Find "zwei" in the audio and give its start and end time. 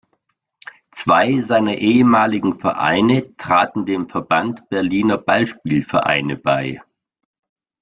0.93-1.41